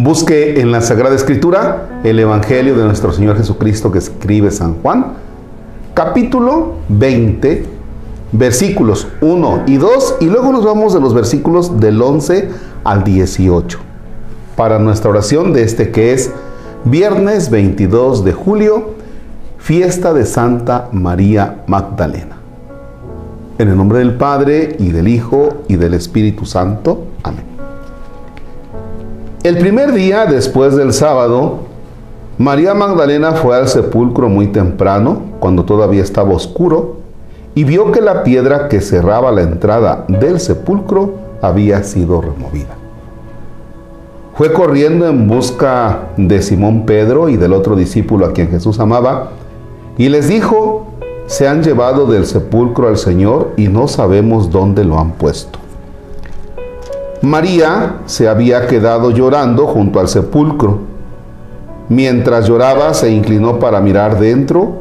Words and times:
Busque 0.00 0.60
en 0.60 0.70
la 0.70 0.80
Sagrada 0.80 1.16
Escritura 1.16 2.00
el 2.04 2.18
Evangelio 2.20 2.76
de 2.76 2.84
nuestro 2.84 3.12
Señor 3.12 3.36
Jesucristo 3.36 3.90
que 3.90 3.98
escribe 3.98 4.50
San 4.52 4.74
Juan, 4.80 5.14
capítulo 5.92 6.76
20, 6.88 7.66
versículos 8.30 9.08
1 9.20 9.64
y 9.66 9.76
2, 9.76 10.16
y 10.20 10.26
luego 10.26 10.52
nos 10.52 10.64
vamos 10.64 10.94
de 10.94 11.00
los 11.00 11.14
versículos 11.14 11.80
del 11.80 12.00
11 12.00 12.48
al 12.84 13.02
18, 13.02 13.80
para 14.56 14.78
nuestra 14.78 15.10
oración 15.10 15.52
de 15.52 15.64
este 15.64 15.90
que 15.90 16.12
es 16.12 16.30
viernes 16.84 17.50
22 17.50 18.24
de 18.24 18.32
julio, 18.32 18.94
fiesta 19.58 20.14
de 20.14 20.24
Santa 20.24 20.88
María 20.92 21.64
Magdalena. 21.66 22.37
En 23.58 23.68
el 23.68 23.76
nombre 23.76 23.98
del 23.98 24.14
Padre 24.14 24.76
y 24.78 24.92
del 24.92 25.08
Hijo 25.08 25.64
y 25.66 25.74
del 25.74 25.94
Espíritu 25.94 26.46
Santo. 26.46 27.06
Amén. 27.24 27.42
El 29.42 29.58
primer 29.58 29.92
día 29.92 30.26
después 30.26 30.76
del 30.76 30.92
sábado, 30.92 31.58
María 32.38 32.74
Magdalena 32.74 33.32
fue 33.32 33.56
al 33.56 33.66
sepulcro 33.66 34.28
muy 34.28 34.46
temprano, 34.46 35.22
cuando 35.40 35.64
todavía 35.64 36.04
estaba 36.04 36.34
oscuro, 36.34 36.98
y 37.56 37.64
vio 37.64 37.90
que 37.90 38.00
la 38.00 38.22
piedra 38.22 38.68
que 38.68 38.80
cerraba 38.80 39.32
la 39.32 39.42
entrada 39.42 40.04
del 40.06 40.38
sepulcro 40.38 41.14
había 41.42 41.82
sido 41.82 42.20
removida. 42.20 42.76
Fue 44.36 44.52
corriendo 44.52 45.08
en 45.08 45.26
busca 45.26 46.10
de 46.16 46.42
Simón 46.42 46.86
Pedro 46.86 47.28
y 47.28 47.36
del 47.36 47.52
otro 47.52 47.74
discípulo 47.74 48.26
a 48.26 48.32
quien 48.32 48.50
Jesús 48.50 48.78
amaba, 48.78 49.30
y 49.96 50.10
les 50.10 50.28
dijo, 50.28 50.87
se 51.28 51.46
han 51.46 51.62
llevado 51.62 52.06
del 52.06 52.24
sepulcro 52.24 52.88
al 52.88 52.96
Señor 52.96 53.52
y 53.58 53.68
no 53.68 53.86
sabemos 53.86 54.50
dónde 54.50 54.82
lo 54.82 54.98
han 54.98 55.12
puesto. 55.12 55.58
María 57.20 57.96
se 58.06 58.28
había 58.28 58.66
quedado 58.66 59.10
llorando 59.10 59.66
junto 59.66 60.00
al 60.00 60.08
sepulcro. 60.08 60.78
Mientras 61.90 62.48
lloraba 62.48 62.94
se 62.94 63.10
inclinó 63.10 63.58
para 63.58 63.80
mirar 63.80 64.18
dentro 64.18 64.78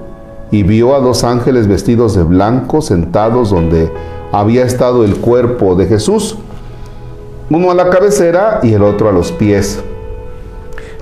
y 0.50 0.64
vio 0.64 0.96
a 0.96 1.02
dos 1.02 1.26
ángeles 1.26 1.68
vestidos 1.68 2.16
de 2.16 2.24
blanco 2.24 2.82
sentados 2.82 3.50
donde 3.50 3.92
había 4.32 4.64
estado 4.64 5.04
el 5.04 5.18
cuerpo 5.18 5.76
de 5.76 5.88
Jesús, 5.88 6.38
uno 7.50 7.72
a 7.72 7.76
la 7.76 7.90
cabecera 7.90 8.62
y 8.64 8.72
el 8.74 8.84
otro 8.84 9.10
a 9.10 9.12
los 9.12 9.34
pies. 9.34 9.84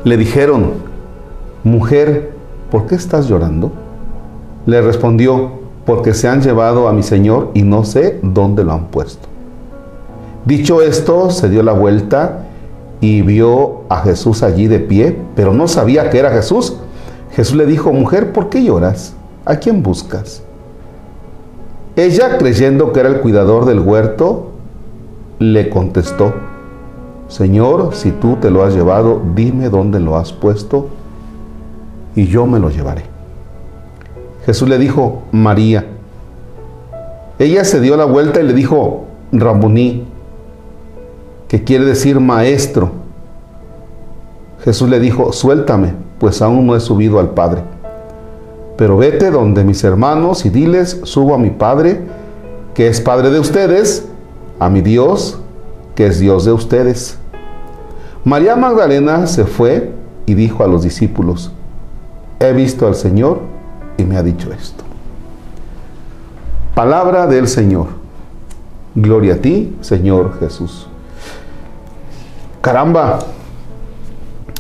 Le 0.04 0.18
dijeron, 0.18 0.72
mujer, 1.64 2.34
¿por 2.72 2.88
qué 2.88 2.96
estás 2.96 3.28
llorando? 3.28 3.85
Le 4.66 4.82
respondió, 4.82 5.52
porque 5.86 6.14
se 6.14 6.28
han 6.28 6.42
llevado 6.42 6.88
a 6.88 6.94
mi 6.94 7.04
Señor 7.04 7.52
y 7.54 7.62
no 7.62 7.84
sé 7.84 8.20
dónde 8.22 8.64
lo 8.64 8.74
han 8.74 8.86
puesto. 8.88 9.28
Dicho 10.46 10.82
esto, 10.82 11.30
se 11.30 11.50
dio 11.50 11.64
la 11.64 11.74
vuelta 11.74 12.46
y 13.02 13.22
vio 13.22 13.82
a 13.90 13.98
Jesús 13.98 14.44
allí 14.44 14.68
de 14.68 14.80
pie, 14.80 15.18
pero 15.36 15.54
no 15.54 15.68
sabía 15.68 16.10
que 16.10 16.20
era 16.20 16.32
Jesús. 16.32 16.78
Jesús 17.32 17.56
le 17.56 17.66
dijo, 17.66 17.94
mujer, 17.94 18.32
¿por 18.32 18.50
qué 18.50 18.64
lloras? 18.64 19.16
¿A 19.46 19.58
quién 19.58 19.84
buscas? 19.84 20.42
Ella, 21.96 22.38
creyendo 22.38 22.92
que 22.92 23.00
era 23.00 23.10
el 23.10 23.22
cuidador 23.22 23.66
del 23.66 23.80
huerto, 23.80 24.52
le 25.40 25.70
contestó, 25.70 26.34
Señor, 27.28 27.90
si 27.94 28.12
tú 28.12 28.38
te 28.38 28.52
lo 28.52 28.64
has 28.64 28.74
llevado, 28.74 29.22
dime 29.36 29.70
dónde 29.70 30.00
lo 30.00 30.16
has 30.18 30.32
puesto 30.32 30.88
y 32.16 32.28
yo 32.28 32.46
me 32.46 32.60
lo 32.60 32.70
llevaré. 32.70 33.15
Jesús 34.46 34.70
le 34.70 34.78
dijo, 34.78 35.24
María. 35.32 35.86
Ella 37.40 37.66
se 37.66 37.82
dio 37.82 37.98
la 37.98 38.06
vuelta 38.06 38.40
y 38.40 38.44
le 38.44 38.54
dijo, 38.54 39.06
Rabuní, 39.32 40.06
que 41.48 41.64
quiere 41.64 41.86
decir 41.86 42.20
maestro. 42.20 42.92
Jesús 44.64 44.88
le 44.90 45.00
dijo, 45.00 45.34
suéltame, 45.34 45.94
pues 46.20 46.42
aún 46.42 46.68
no 46.68 46.76
he 46.76 46.80
subido 46.80 47.20
al 47.20 47.32
Padre. 47.32 47.64
Pero 48.78 48.98
vete 48.98 49.32
donde 49.32 49.64
mis 49.64 49.84
hermanos 49.84 50.46
y 50.46 50.50
diles, 50.50 51.02
subo 51.04 51.34
a 51.34 51.38
mi 51.38 51.50
Padre, 51.50 52.02
que 52.74 52.88
es 52.88 53.02
Padre 53.02 53.32
de 53.32 53.40
ustedes, 53.40 54.08
a 54.60 54.70
mi 54.70 54.82
Dios, 54.82 55.40
que 55.96 56.08
es 56.08 56.20
Dios 56.20 56.46
de 56.46 56.52
ustedes. 56.52 57.18
María 58.24 58.56
Magdalena 58.56 59.28
se 59.28 59.46
fue 59.46 59.92
y 60.26 60.36
dijo 60.36 60.64
a 60.64 60.68
los 60.68 60.84
discípulos, 60.84 61.52
he 62.40 62.54
visto 62.54 62.88
al 62.88 62.96
Señor 62.96 63.55
y 63.98 64.04
me 64.04 64.18
ha 64.18 64.24
dicho 64.24 64.52
esto. 64.52 64.84
Palabra 66.74 67.28
del 67.28 67.48
Señor. 67.48 67.88
Gloria 68.96 69.36
a 69.36 69.38
ti, 69.38 69.76
Señor 69.82 70.40
Jesús. 70.40 70.88
Caramba, 72.62 73.20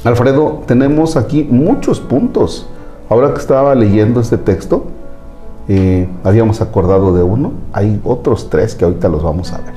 Alfredo, 0.03 0.63
tenemos 0.67 1.17
aquí 1.17 1.43
muchos 1.49 1.99
puntos. 1.99 2.67
Ahora 3.09 3.33
que 3.33 3.39
estaba 3.39 3.73
leyendo 3.75 4.19
este 4.19 4.37
texto, 4.37 4.85
eh, 5.67 6.07
habíamos 6.23 6.61
acordado 6.61 7.13
de 7.13 7.23
uno, 7.23 7.53
hay 7.73 7.99
otros 8.03 8.49
tres 8.49 8.75
que 8.75 8.85
ahorita 8.85 9.09
los 9.09 9.23
vamos 9.23 9.51
a 9.51 9.57
ver. 9.57 9.73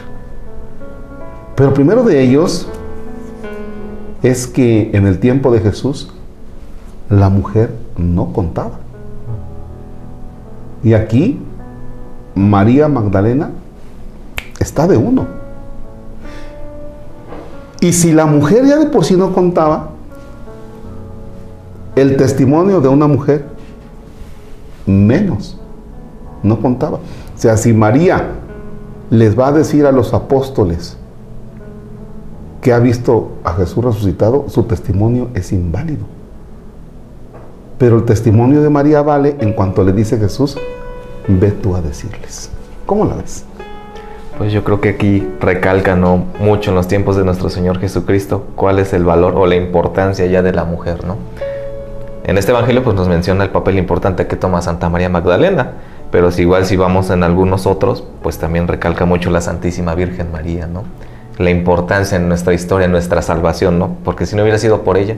Pero 1.55 1.73
primero 1.73 2.03
de 2.03 2.23
ellos 2.23 2.69
es 4.23 4.47
que 4.47 4.91
en 4.93 5.07
el 5.07 5.19
tiempo 5.19 5.51
de 5.51 5.61
Jesús 5.61 6.11
la 7.09 7.31
mujer 7.31 7.75
no 7.97 8.33
contaba. 8.33 8.81
Y 10.83 10.95
aquí 10.95 11.41
María 12.35 12.89
Magdalena 12.89 13.51
está 14.61 14.87
de 14.87 14.97
uno. 14.97 15.27
Y 17.81 17.93
si 17.93 18.13
la 18.13 18.27
mujer 18.27 18.65
ya 18.67 18.77
de 18.77 18.87
por 18.87 19.05
sí 19.05 19.17
no 19.17 19.33
contaba, 19.33 19.91
el 21.95 22.17
testimonio 22.17 22.81
de 22.81 22.89
una 22.89 23.07
mujer 23.07 23.45
menos 24.87 25.59
no 26.43 26.61
contaba. 26.61 26.99
O 26.99 27.41
sea, 27.41 27.57
si 27.57 27.73
María 27.73 28.33
les 29.11 29.39
va 29.39 29.49
a 29.49 29.53
decir 29.53 29.87
a 29.87 29.93
los 29.93 30.15
apóstoles 30.15 30.97
que 32.61 32.73
ha 32.73 32.79
visto 32.79 33.33
a 33.45 33.53
Jesús 33.55 33.85
resucitado, 33.85 34.47
su 34.49 34.65
testimonio 34.65 35.29
es 35.35 35.53
inválido. 35.53 36.18
Pero 37.79 37.97
el 37.97 38.05
testimonio 38.05 38.61
de 38.61 38.71
María 38.71 39.03
vale 39.03 39.37
en 39.39 39.53
cuanto 39.53 39.85
le 39.85 39.93
dice 39.93 40.19
Jesús, 40.19 40.59
ve 41.29 41.53
tú 41.53 41.77
a 41.77 41.81
decirles. 41.81 42.51
¿Cómo 42.87 43.05
la 43.05 43.15
ves? 43.15 43.45
Pues 44.37 44.53
yo 44.53 44.65
creo 44.65 44.81
que 44.81 44.91
aquí 44.91 45.27
recalca 45.41 45.95
mucho 45.97 46.71
en 46.71 46.77
los 46.77 46.89
tiempos 46.89 47.17
de 47.17 47.25
nuestro 47.25 47.51
Señor 47.51 47.79
Jesucristo 47.79 48.47
cuál 48.57 48.79
es 48.79 48.93
el 48.93 49.05
valor 49.05 49.35
o 49.37 49.47
la 49.47 49.57
importancia 49.57 50.27
ya 50.27 50.43
de 50.43 50.53
la 50.53 50.65
mujer, 50.65 51.05
¿no? 51.05 51.17
En 52.25 52.37
este 52.37 52.51
evangelio 52.51 52.85
pues 52.85 52.95
nos 52.95 53.09
menciona 53.09 53.45
el 53.45 53.51
papel 53.51 53.79
importante 53.79 54.27
que 54.27 54.37
toma 54.37 54.61
Santa 54.61 54.89
María 54.89 55.09
Magdalena, 55.09 55.73
pero 56.11 56.31
si 56.31 56.43
igual 56.43 56.67
si 56.67 56.77
vamos 56.77 57.11
en 57.11 57.23
algunos 57.23 57.67
otros, 57.67 58.05
pues 58.23 58.39
también 58.39 58.69
recalca 58.69 59.05
mucho 59.05 59.31
la 59.31 59.41
Santísima 59.41 59.95
Virgen 59.95 60.31
María, 60.31 60.67
¿no? 60.67 60.85
La 61.39 61.51
importancia 61.51 62.17
en 62.17 62.29
nuestra 62.29 62.55
historia, 62.55 62.87
en 62.87 62.93
nuestra 62.93 63.23
salvación, 63.23 63.79
¿no? 63.79 63.97
Porque 64.05 64.27
si 64.27 64.37
no 64.37 64.43
hubiera 64.43 64.59
sido 64.59 64.83
por 64.83 64.99
ella, 64.99 65.17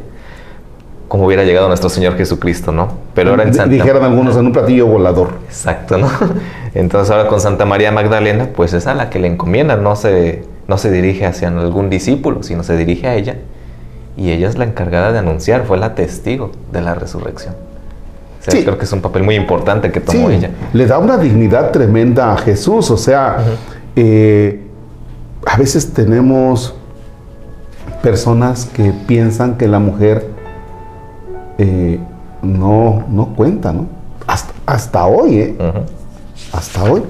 ¿cómo 1.10 1.26
hubiera 1.26 1.42
llegado 1.42 1.66
nuestro 1.66 1.90
Señor 1.90 2.16
Jesucristo, 2.16 2.70
¿no? 2.70 2.86
Pero 3.14 3.30
ahora 3.30 3.42
en 3.42 3.52
Santa... 3.52 3.74
Dijeron 3.74 4.04
algunos 4.04 4.36
en 4.36 4.46
un 4.46 4.52
platillo 4.52 4.86
volador. 4.86 5.32
Exacto, 5.48 5.98
¿no? 5.98 6.08
Entonces 6.74 7.10
ahora 7.10 7.28
con 7.28 7.40
Santa 7.40 7.66
María 7.66 7.90
Magdalena, 7.90 8.50
pues 8.54 8.74
es 8.74 8.86
a 8.86 8.94
la 8.94 9.10
que 9.10 9.18
le 9.18 9.26
encomienda, 9.26 9.74
no 9.74 9.96
se, 9.96 10.44
no 10.68 10.78
se 10.78 10.92
dirige 10.92 11.26
hacia 11.26 11.48
algún 11.48 11.90
discípulo, 11.90 12.44
sino 12.44 12.62
se 12.62 12.76
dirige 12.76 13.08
a 13.08 13.16
ella. 13.16 13.38
Y 14.16 14.30
ella 14.30 14.48
es 14.48 14.56
la 14.56 14.64
encargada 14.64 15.10
de 15.10 15.18
anunciar, 15.18 15.64
fue 15.64 15.78
la 15.78 15.96
testigo 15.96 16.52
de 16.70 16.80
la 16.80 16.94
resurrección. 16.94 17.56
O 18.38 18.42
sea, 18.48 18.62
creo 18.62 18.78
que 18.78 18.84
es 18.84 18.92
un 18.92 19.00
papel 19.00 19.24
muy 19.24 19.34
importante 19.34 19.90
que 19.90 19.98
tomó 19.98 20.30
ella. 20.30 20.50
Le 20.72 20.86
da 20.86 20.98
una 20.98 21.18
dignidad 21.18 21.72
tremenda 21.72 22.32
a 22.34 22.36
Jesús, 22.36 22.88
o 22.88 22.96
sea, 22.96 23.38
eh, 23.96 24.60
a 25.44 25.56
veces 25.56 25.92
tenemos 25.92 26.72
personas 28.00 28.66
que 28.66 28.92
piensan 29.08 29.56
que 29.56 29.66
la 29.66 29.80
mujer 29.80 30.38
eh, 31.62 32.00
no, 32.40 33.04
no 33.10 33.34
cuenta, 33.36 33.70
¿no? 33.70 33.86
Hasta, 34.26 34.54
hasta 34.64 35.04
hoy, 35.04 35.40
¿eh? 35.40 35.58
hasta 36.54 36.84
hoy. 36.84 37.02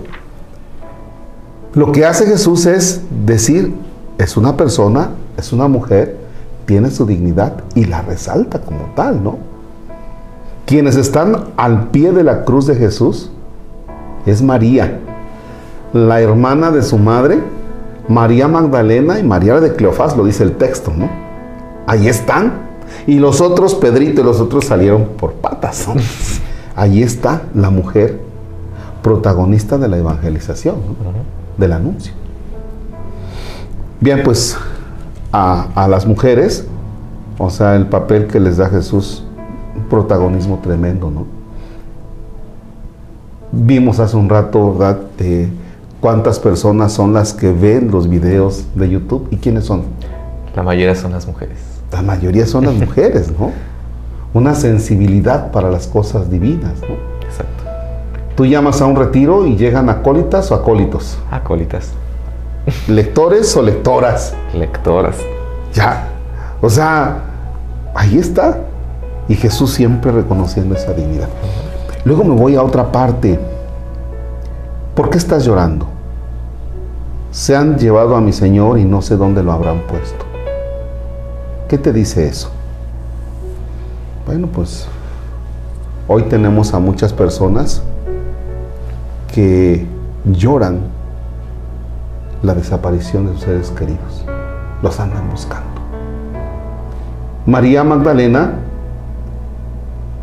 Lo 1.73 1.93
que 1.93 2.05
hace 2.05 2.27
Jesús 2.27 2.67
es 2.67 3.01
decir, 3.25 3.73
es 4.19 4.37
una 4.37 4.57
persona, 4.57 5.11
es 5.37 5.53
una 5.53 5.69
mujer, 5.69 6.17
tiene 6.67 6.91
su 6.91 7.07
dignidad 7.07 7.63
y 7.77 7.85
la 7.85 8.03
resalta 8.03 8.61
como 8.61 8.87
tal, 8.97 9.23
¿no? 9.23 9.39
Quienes 10.67 10.97
están 10.97 11.51
al 11.57 11.91
pie 11.91 12.11
de 12.11 12.25
la 12.25 12.45
cruz 12.45 12.67
de 12.67 12.75
Jesús 12.75 13.31
es 14.27 14.43
María, 14.43 14.99
la 15.93 16.21
hermana 16.21 16.73
de 16.73 16.83
su 16.83 16.99
madre, 16.99 17.39
María 18.09 18.49
Magdalena 18.49 19.21
y 19.21 19.23
María 19.23 19.61
de 19.61 19.77
Cleofás, 19.77 20.17
lo 20.17 20.25
dice 20.25 20.43
el 20.43 20.57
texto, 20.57 20.93
¿no? 20.97 21.09
Ahí 21.87 22.09
están. 22.09 22.70
Y 23.07 23.19
los 23.19 23.41
otros, 23.41 23.75
Pedrito 23.75 24.21
y 24.21 24.25
los 24.25 24.41
otros 24.41 24.67
salieron 24.67 25.07
por 25.17 25.35
patas, 25.35 25.89
¿no? 25.89 25.95
Ahí 26.77 27.03
está 27.03 27.43
la 27.55 27.71
mujer 27.71 28.21
protagonista 29.03 29.79
de 29.79 29.89
la 29.89 29.99
evangelización, 29.99 30.77
del 31.57 31.73
anuncio. 31.73 32.13
Bien, 34.01 34.23
pues 34.23 34.57
a, 35.33 35.69
a, 35.75 35.89
las 35.89 36.07
mujeres, 36.07 36.67
o 37.39 37.51
sea, 37.51 37.77
el 37.77 37.87
papel 37.87 38.27
que 38.27 38.41
les 38.41 38.57
da 38.57 38.69
Jesús, 38.69 39.25
un 39.77 39.85
protagonismo 39.85 40.59
tremendo, 40.63 41.11
¿no? 41.11 41.27
Vimos 43.53 43.99
hace 43.99 44.17
un 44.17 44.29
rato, 44.29 44.75
¿verdad? 44.75 45.01
Eh, 45.19 45.51
cuántas 46.01 46.39
personas 46.39 46.93
son 46.93 47.13
las 47.13 47.33
que 47.33 47.53
ven 47.53 47.91
los 47.91 48.09
videos 48.09 48.65
de 48.75 48.89
YouTube 48.89 49.29
y 49.31 49.37
quiénes 49.37 49.65
son. 49.65 49.83
La 50.55 50.63
mayoría 50.63 50.95
son 50.95 51.13
las 51.13 51.27
mujeres. 51.27 51.70
La 51.93 52.03
mayoría 52.03 52.47
son 52.47 52.67
las 52.67 52.75
mujeres, 52.87 53.33
¿no? 53.39 53.53
Una 54.33 54.55
sensibilidad 54.55 55.51
para 55.51 55.71
las 55.71 55.87
cosas 55.87 56.31
divinas, 56.31 56.75
¿no? 56.83 57.27
Exacto. 57.27 57.65
Tú 58.37 58.47
llamas 58.47 58.81
a 58.81 58.87
un 58.87 58.97
retiro 58.97 59.47
y 59.47 59.57
llegan 59.57 59.89
acólitas 59.91 60.51
o 60.51 60.55
acólitos. 60.55 61.19
Acólitas. 61.31 61.91
¿Lectores 62.89 63.57
o 63.57 63.63
lectoras? 63.63 64.35
Lectoras. 64.55 65.17
Ya. 65.75 66.09
O 66.61 66.71
sea, 66.71 67.19
ahí 67.95 68.19
está. 68.19 68.59
Y 69.29 69.35
Jesús 69.35 69.73
siempre 69.73 70.13
reconociendo 70.13 70.75
esa 70.75 70.93
dignidad. 70.93 71.29
Luego 72.05 72.25
me 72.25 72.35
voy 72.35 72.57
a 72.57 72.63
otra 72.63 72.91
parte. 72.91 73.39
¿Por 74.95 75.11
qué 75.11 75.19
estás 75.19 75.45
llorando? 75.45 75.87
Se 77.31 77.55
han 77.55 77.79
llevado 77.79 78.17
a 78.17 78.21
mi 78.21 78.33
Señor 78.33 78.79
y 78.79 78.85
no 78.85 79.03
sé 79.03 79.17
dónde 79.17 79.43
lo 79.43 79.53
habrán 79.53 79.81
puesto. 79.81 80.30
¿Qué 81.71 81.79
te 81.79 81.93
dice 81.93 82.27
eso? 82.27 82.51
Bueno, 84.27 84.49
pues 84.49 84.89
hoy 86.09 86.25
tenemos 86.25 86.75
a 86.75 86.81
muchas 86.81 87.13
personas 87.13 87.81
que 89.33 89.87
lloran 90.25 90.81
la 92.43 92.55
desaparición 92.55 93.27
de 93.27 93.35
sus 93.35 93.43
seres 93.43 93.71
queridos. 93.71 94.25
Los 94.83 94.99
andan 94.99 95.31
buscando. 95.31 95.69
María 97.47 97.85
Magdalena 97.85 98.55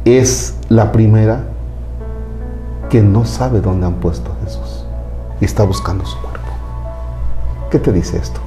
es 0.03 0.57
la 0.67 0.91
primera 0.91 1.45
que 2.89 3.01
no 3.01 3.23
sabe 3.23 3.61
dónde 3.61 3.85
han 3.85 3.95
puesto 4.01 4.33
a 4.33 4.43
Jesús 4.43 4.85
y 5.39 5.45
está 5.45 5.63
buscando 5.63 6.05
su 6.05 6.17
cuerpo. 6.19 6.51
¿Qué 7.71 7.79
te 7.79 7.93
dice 7.93 8.17
esto? 8.17 8.41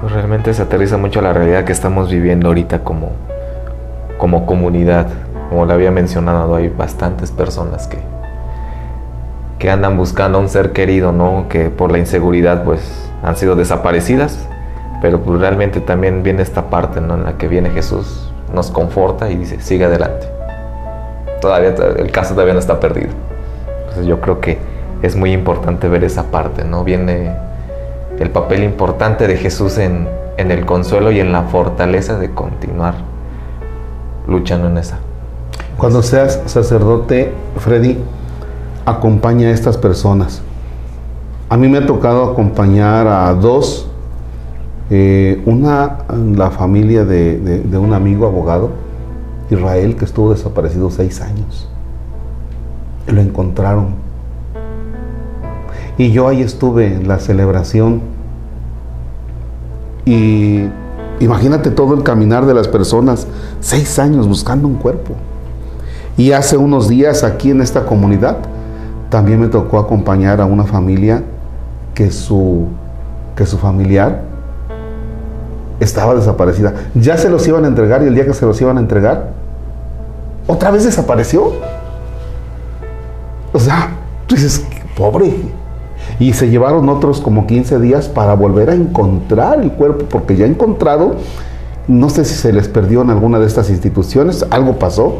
Pues 0.00 0.12
realmente 0.12 0.52
se 0.52 0.62
aterriza 0.62 0.98
mucho 0.98 1.20
a 1.20 1.22
la 1.22 1.32
realidad 1.32 1.64
que 1.64 1.72
estamos 1.72 2.10
viviendo 2.10 2.48
ahorita 2.48 2.80
como, 2.80 3.12
como 4.18 4.44
comunidad. 4.44 5.06
Como 5.48 5.64
le 5.64 5.72
había 5.72 5.90
mencionado, 5.90 6.54
hay 6.54 6.68
bastantes 6.68 7.30
personas 7.30 7.86
que, 7.86 7.98
que 9.58 9.70
andan 9.70 9.96
buscando 9.96 10.36
a 10.36 10.40
un 10.42 10.50
ser 10.50 10.72
querido, 10.72 11.12
¿no? 11.12 11.46
Que 11.48 11.70
por 11.70 11.92
la 11.92 11.98
inseguridad 11.98 12.62
pues 12.62 13.10
han 13.22 13.36
sido 13.36 13.56
desaparecidas, 13.56 14.46
pero 15.00 15.22
pues 15.22 15.40
realmente 15.40 15.80
también 15.80 16.22
viene 16.22 16.42
esta 16.42 16.68
parte, 16.68 17.00
¿no? 17.00 17.14
En 17.14 17.24
la 17.24 17.38
que 17.38 17.48
viene 17.48 17.70
Jesús, 17.70 18.30
nos 18.52 18.70
conforta 18.70 19.30
y 19.30 19.36
dice, 19.36 19.60
sigue 19.60 19.86
adelante. 19.86 20.26
Todavía 21.40 21.74
el 21.96 22.10
caso 22.10 22.34
todavía 22.34 22.52
no 22.54 22.60
está 22.60 22.80
perdido. 22.80 23.10
Entonces 23.80 24.06
yo 24.06 24.20
creo 24.20 24.40
que 24.40 24.58
es 25.00 25.16
muy 25.16 25.32
importante 25.32 25.88
ver 25.88 26.04
esa 26.04 26.24
parte, 26.24 26.64
¿no? 26.64 26.84
Viene 26.84 27.45
el 28.18 28.30
papel 28.30 28.64
importante 28.64 29.26
de 29.26 29.36
Jesús 29.36 29.78
en, 29.78 30.08
en 30.36 30.50
el 30.50 30.64
consuelo 30.66 31.10
y 31.10 31.20
en 31.20 31.32
la 31.32 31.42
fortaleza 31.44 32.18
de 32.18 32.30
continuar 32.30 32.94
luchando 34.26 34.68
en 34.68 34.78
esa. 34.78 34.98
Cuando 35.76 36.02
seas 36.02 36.40
sacerdote, 36.46 37.32
Freddy, 37.58 37.98
acompaña 38.84 39.48
a 39.48 39.50
estas 39.50 39.76
personas. 39.76 40.42
A 41.48 41.56
mí 41.56 41.68
me 41.68 41.78
ha 41.78 41.86
tocado 41.86 42.24
acompañar 42.24 43.06
a 43.06 43.32
dos, 43.34 43.88
eh, 44.90 45.42
una, 45.46 45.98
la 46.34 46.50
familia 46.50 47.04
de, 47.04 47.38
de, 47.38 47.60
de, 47.60 47.78
un 47.78 47.92
amigo 47.92 48.26
abogado, 48.26 48.70
Israel, 49.50 49.96
que 49.96 50.04
estuvo 50.04 50.32
desaparecido 50.32 50.90
seis 50.90 51.20
años. 51.20 51.68
Lo 53.06 53.20
encontraron. 53.20 54.06
Y 55.98 56.12
yo 56.12 56.28
ahí 56.28 56.42
estuve 56.42 56.86
en 56.86 57.08
la 57.08 57.18
celebración. 57.18 58.02
Y 60.04 60.64
imagínate 61.20 61.70
todo 61.70 61.94
el 61.94 62.02
caminar 62.02 62.46
de 62.46 62.54
las 62.54 62.68
personas, 62.68 63.26
seis 63.60 63.98
años 63.98 64.28
buscando 64.28 64.68
un 64.68 64.74
cuerpo. 64.74 65.14
Y 66.16 66.32
hace 66.32 66.56
unos 66.56 66.88
días 66.88 67.24
aquí 67.24 67.50
en 67.50 67.60
esta 67.60 67.84
comunidad, 67.86 68.38
también 69.10 69.40
me 69.40 69.48
tocó 69.48 69.78
acompañar 69.78 70.40
a 70.40 70.46
una 70.46 70.64
familia 70.64 71.22
que 71.94 72.10
su, 72.10 72.66
que 73.34 73.46
su 73.46 73.58
familiar 73.58 74.22
estaba 75.80 76.14
desaparecida. 76.14 76.74
Ya 76.94 77.16
se 77.16 77.28
los 77.28 77.46
iban 77.46 77.64
a 77.64 77.68
entregar 77.68 78.02
y 78.02 78.06
el 78.06 78.14
día 78.14 78.24
que 78.24 78.34
se 78.34 78.46
los 78.46 78.60
iban 78.60 78.76
a 78.78 78.80
entregar, 78.80 79.30
otra 80.46 80.70
vez 80.70 80.84
desapareció. 80.84 81.52
O 83.52 83.58
sea, 83.58 83.90
dices, 84.28 84.64
pobre. 84.96 85.34
Y 86.18 86.32
se 86.32 86.48
llevaron 86.48 86.88
otros 86.88 87.20
como 87.20 87.46
15 87.46 87.78
días 87.78 88.08
para 88.08 88.34
volver 88.34 88.70
a 88.70 88.74
encontrar 88.74 89.60
el 89.60 89.72
cuerpo, 89.72 90.06
porque 90.08 90.36
ya 90.36 90.46
encontrado, 90.46 91.16
no 91.88 92.08
sé 92.08 92.24
si 92.24 92.34
se 92.34 92.52
les 92.52 92.68
perdió 92.68 93.02
en 93.02 93.10
alguna 93.10 93.38
de 93.38 93.46
estas 93.46 93.70
instituciones, 93.70 94.46
algo 94.50 94.78
pasó. 94.78 95.16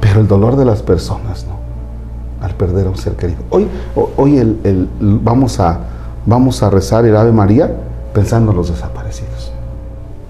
Pero 0.00 0.20
el 0.20 0.26
dolor 0.26 0.56
de 0.56 0.64
las 0.64 0.82
personas, 0.82 1.46
¿no? 1.46 1.58
al 2.44 2.54
perder 2.54 2.86
a 2.86 2.90
un 2.90 2.96
ser 2.96 3.14
querido. 3.14 3.40
Hoy, 3.50 3.68
hoy 4.16 4.38
el, 4.38 4.58
el, 4.64 4.88
vamos, 5.00 5.58
a, 5.60 5.80
vamos 6.26 6.62
a 6.62 6.70
rezar 6.70 7.04
el 7.04 7.16
Ave 7.16 7.32
María 7.32 7.74
pensando 8.12 8.52
en 8.52 8.56
los 8.56 8.70
desaparecidos. 8.70 9.52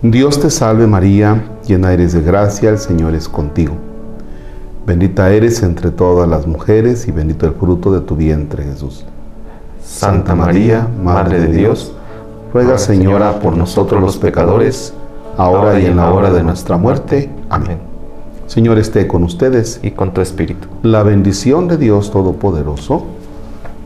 Dios 0.03 0.41
te 0.41 0.50
salve 0.50 0.87
María, 0.87 1.43
llena 1.67 1.93
eres 1.93 2.12
de 2.12 2.23
gracia, 2.23 2.71
el 2.71 2.79
Señor 2.79 3.14
es 3.14 3.29
contigo. 3.29 3.75
Bendita 4.88 5.31
eres 5.31 5.62
entre 5.62 5.90
todas 5.90 6.26
las 6.26 6.46
mujeres 6.46 7.06
y 7.08 7.12
bendito 7.12 7.44
el 7.44 7.52
fruto 7.52 7.93
de 7.93 8.00
tu 8.00 8.17
vientre 8.17 8.64
Jesús. 8.64 9.05
Santa 9.85 10.35
María, 10.35 10.88
Madre 11.05 11.40
de 11.40 11.49
Dios, 11.49 11.93
ruega 12.55 12.79
Señora 12.79 13.38
por 13.38 13.55
nosotros 13.55 14.00
los 14.00 14.17
pecadores, 14.17 14.94
ahora 15.37 15.79
y 15.79 15.85
en 15.85 15.99
la 15.99 16.11
hora 16.11 16.31
de 16.31 16.43
nuestra 16.43 16.79
muerte. 16.79 17.29
Amén. 17.50 17.76
Señor 18.46 18.79
esté 18.79 19.06
con 19.06 19.25
ustedes 19.25 19.79
y 19.82 19.90
con 19.90 20.14
tu 20.14 20.23
espíritu. 20.23 20.69
La 20.82 21.02
bendición 21.02 21.69
de 21.69 21.76
Dios 21.76 22.11
Todopoderoso, 22.11 23.05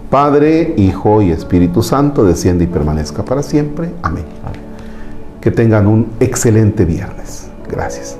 Padre, 0.08 0.72
Hijo 0.76 1.20
y 1.20 1.32
Espíritu 1.32 1.82
Santo, 1.82 2.24
desciende 2.24 2.62
y 2.62 2.68
permanezca 2.68 3.24
para 3.24 3.42
siempre. 3.42 3.90
Amén. 4.02 4.24
Amén. 4.44 4.60
Que 5.40 5.50
tengan 5.50 5.88
un 5.88 6.12
excelente 6.20 6.84
viernes. 6.84 7.48
Gracias. 7.68 8.18